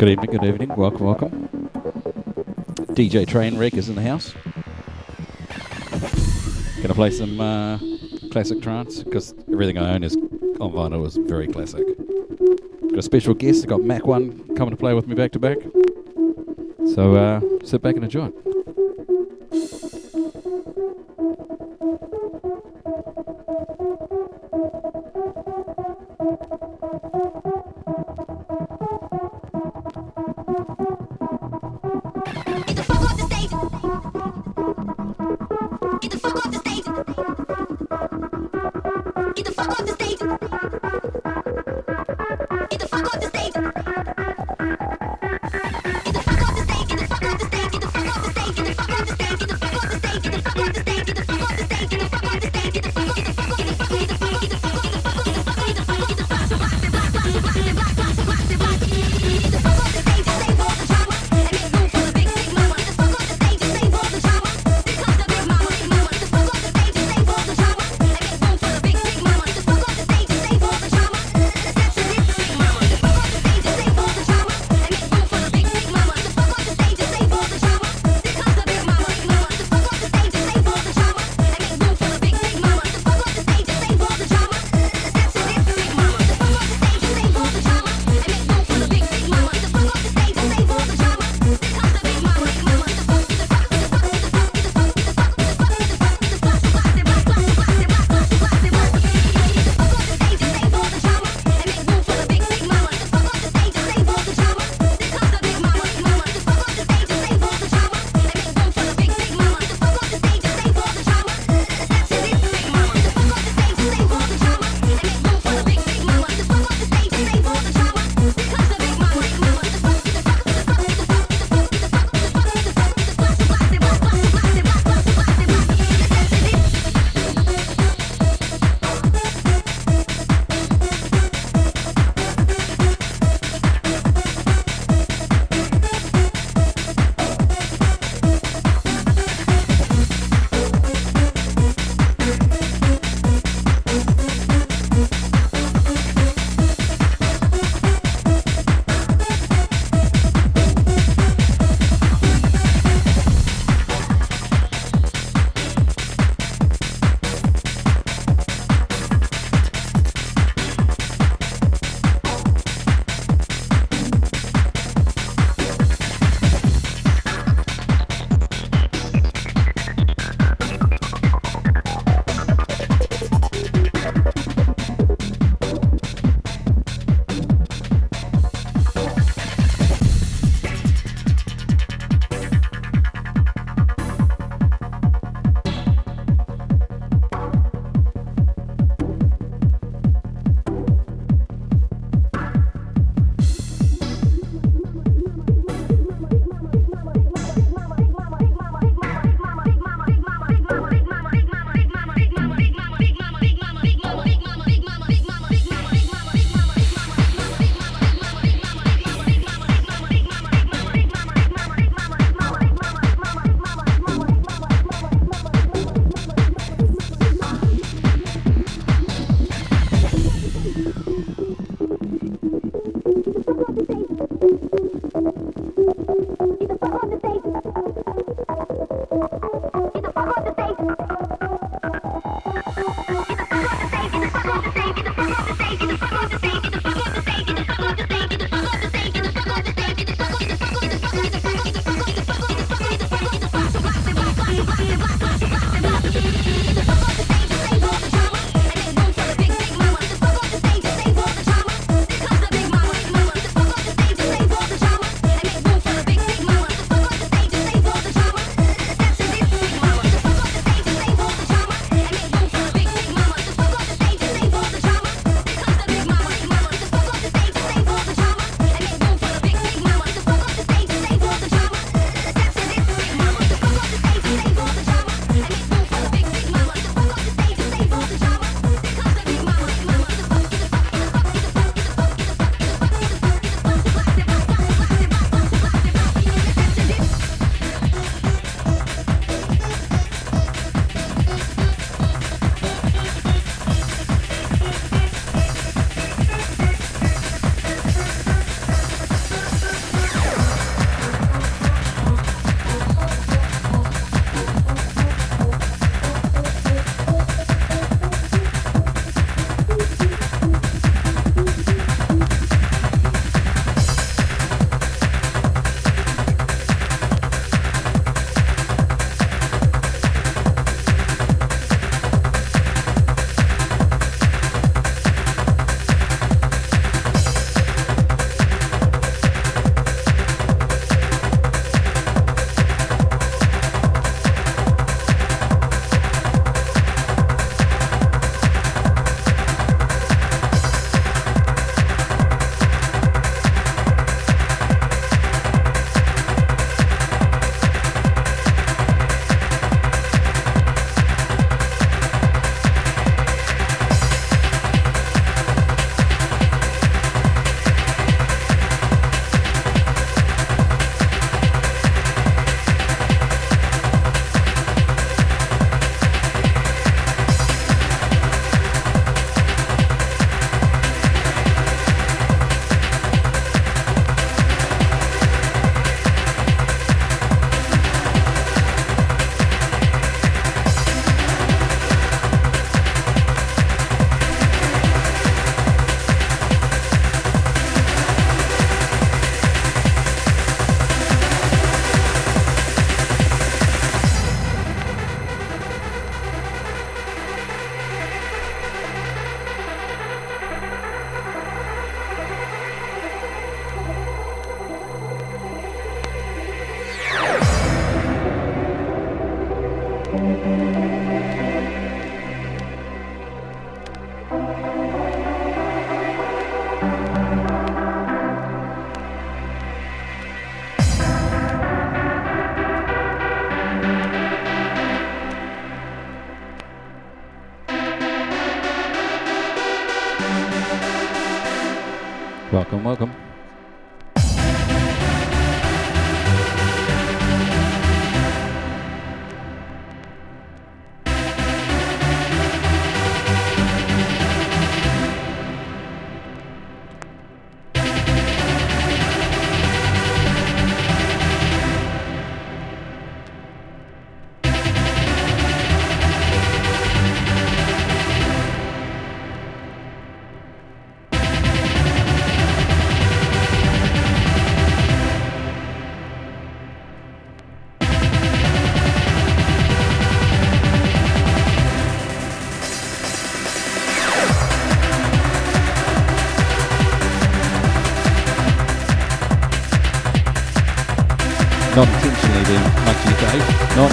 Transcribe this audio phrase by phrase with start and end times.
[0.00, 0.68] Good evening, good evening.
[0.76, 1.30] Welcome, welcome.
[2.94, 4.32] DJ Trainwreck is in the house.
[6.80, 7.78] Gonna play some uh,
[8.30, 11.86] classic trance because everything I own is on vinyl is very classic.
[12.88, 13.64] Got a special guest.
[13.64, 15.58] I got Mach1 coming to play with me back to back.
[16.94, 18.32] So uh, sit back and enjoy.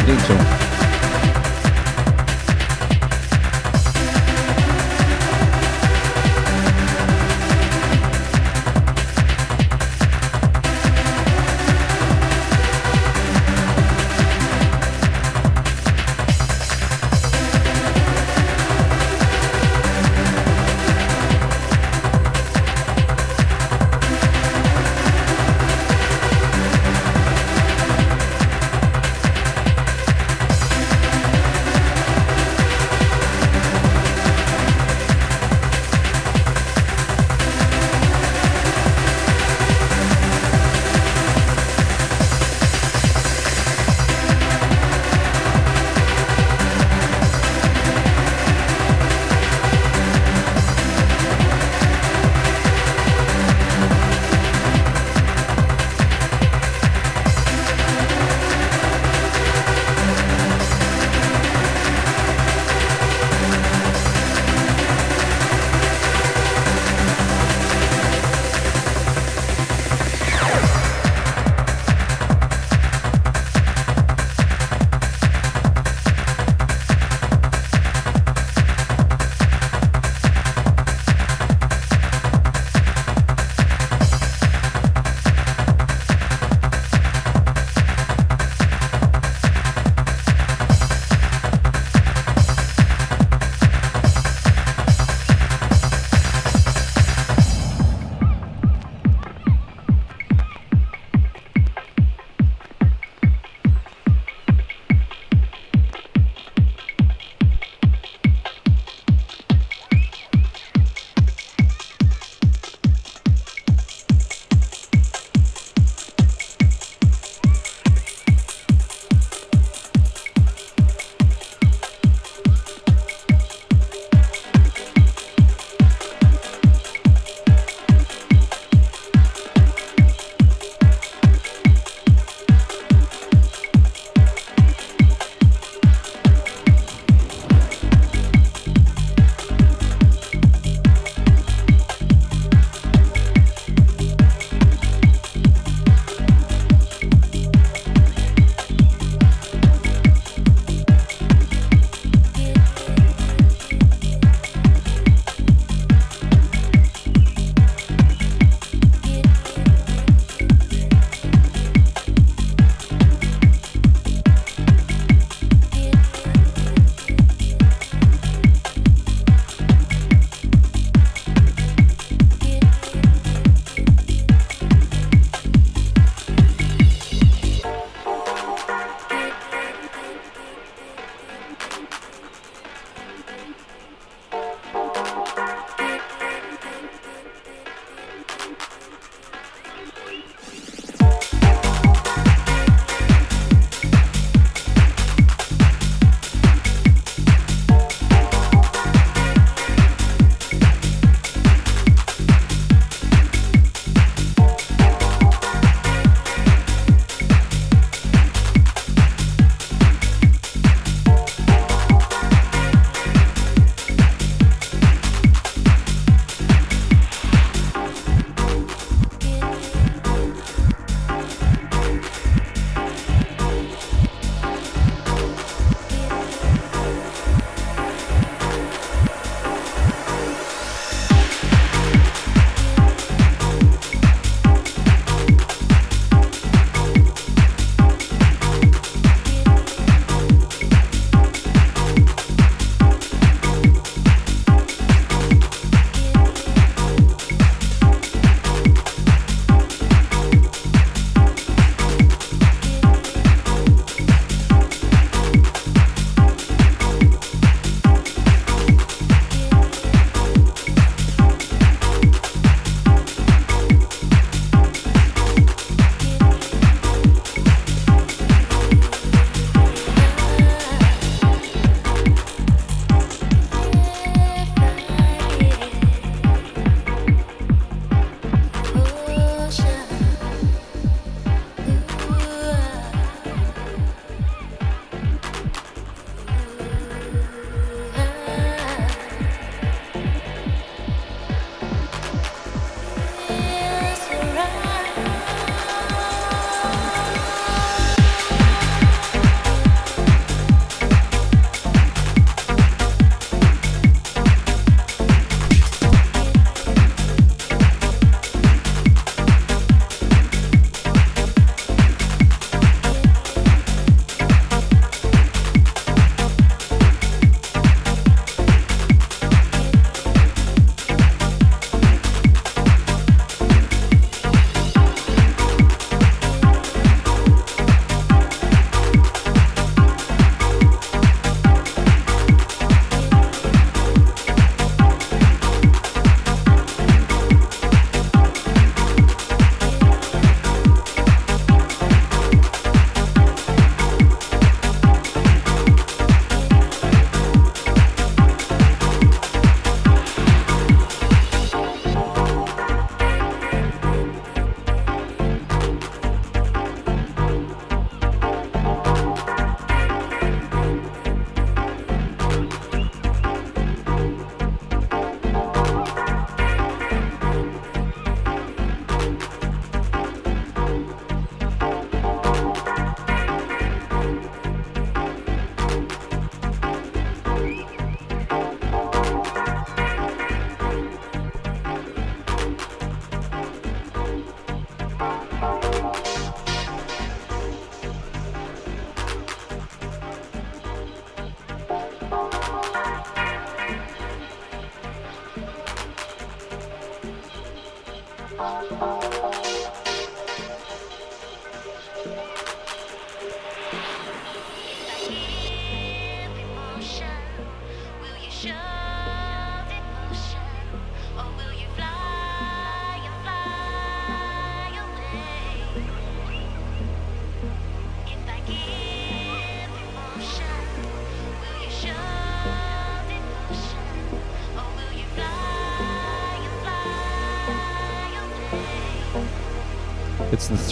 [0.08, 0.47] Dave.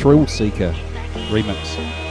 [0.06, 0.72] Thrill Seeker
[1.32, 2.05] remix.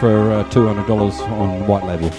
[0.00, 2.10] For uh, two hundred dollars on white label.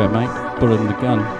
[0.00, 0.60] go, mate.
[0.60, 1.39] Bullet in the gun.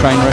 [0.00, 0.29] train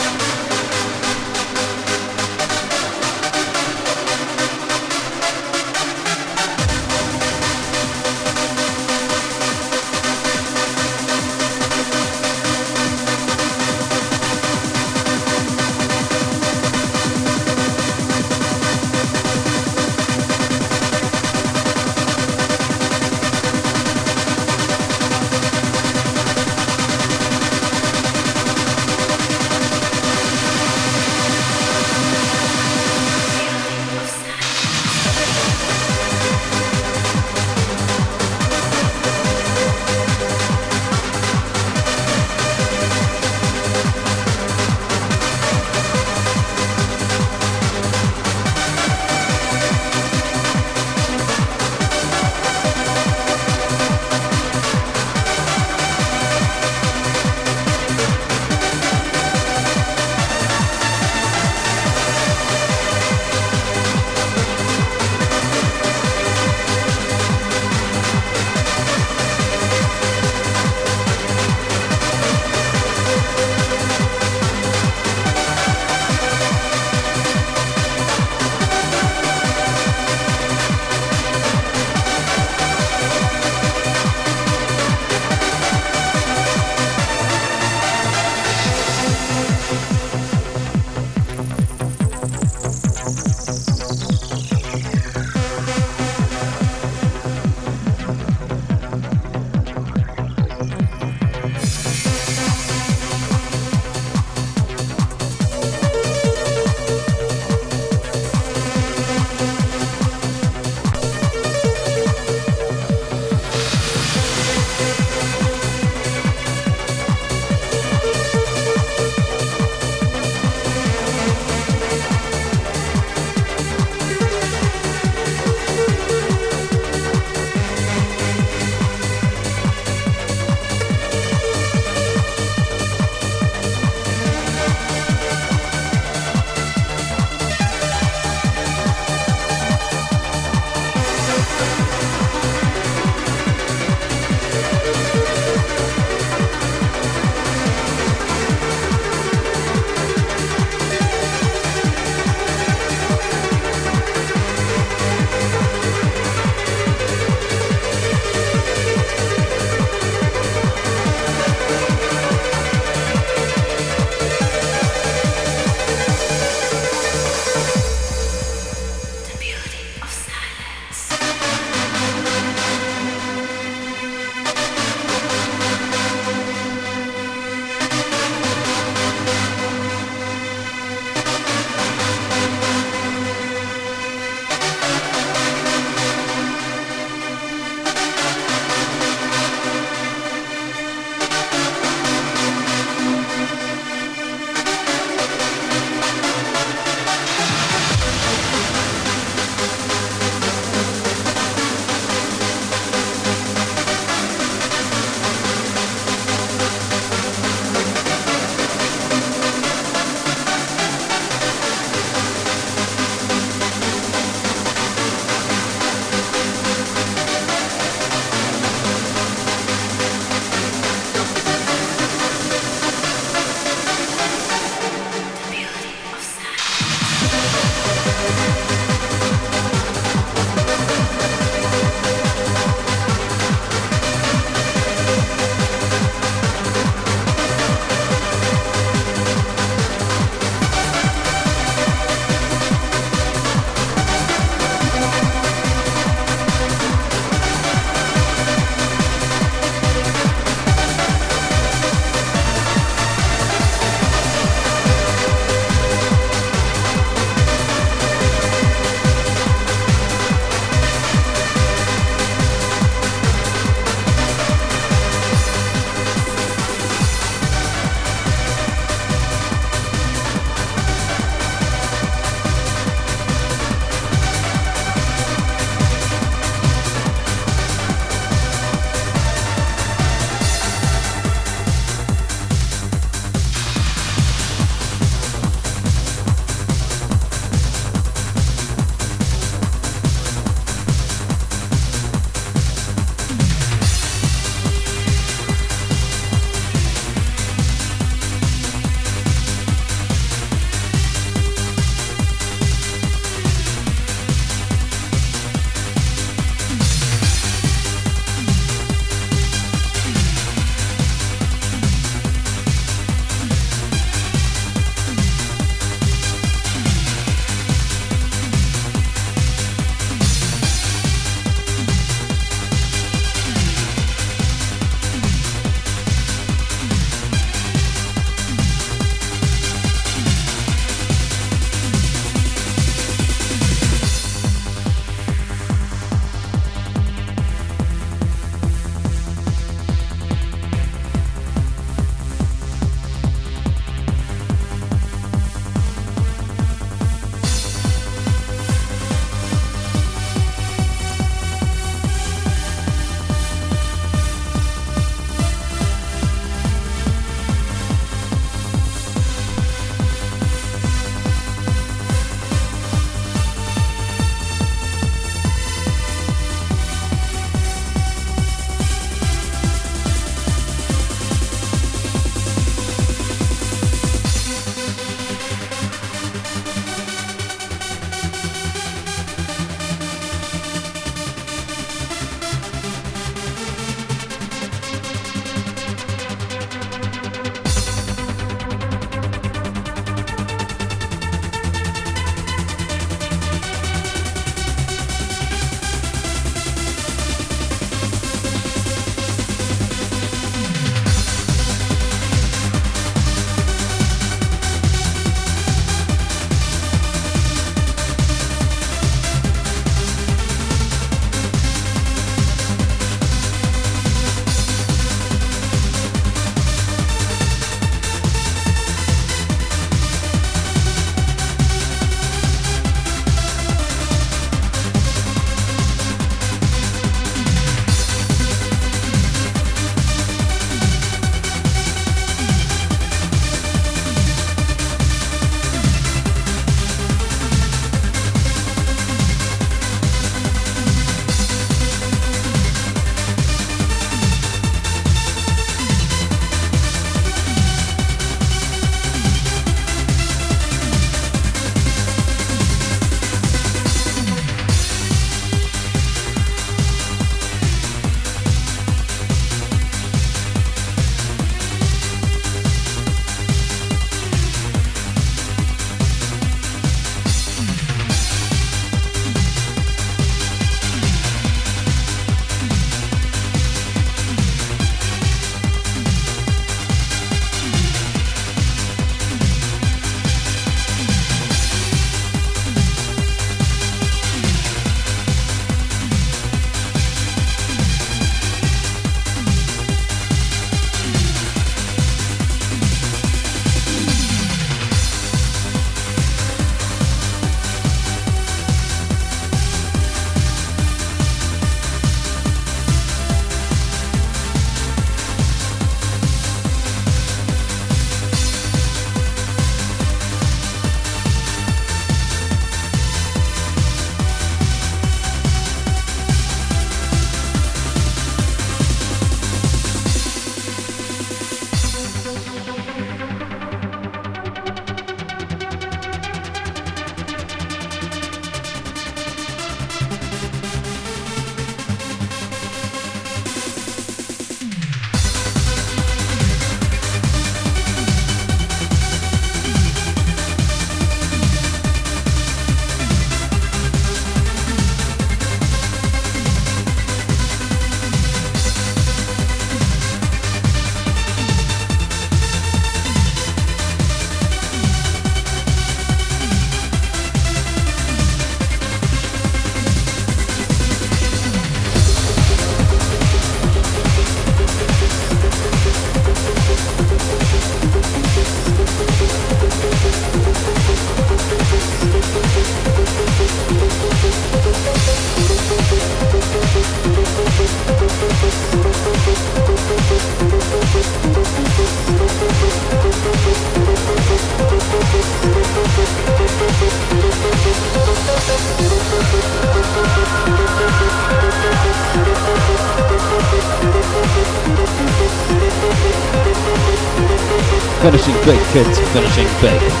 [598.71, 598.99] kids.
[599.11, 600.00] Finishing big.